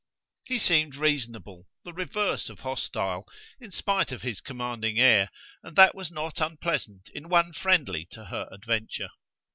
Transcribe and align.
He 0.45 0.57
seemed 0.57 0.95
reasonable, 0.95 1.67
the 1.83 1.93
reverse 1.93 2.49
of 2.49 2.61
hostile, 2.61 3.27
in 3.59 3.69
spite 3.69 4.11
of 4.11 4.23
his 4.23 4.41
commanding 4.41 4.99
air, 4.99 5.29
and 5.61 5.75
that 5.75 5.93
was 5.93 6.09
not 6.09 6.41
unpleasant 6.41 7.11
in 7.13 7.29
one 7.29 7.53
friendly 7.53 8.07
to 8.09 8.25
her 8.25 8.49
adventure. 8.51 9.09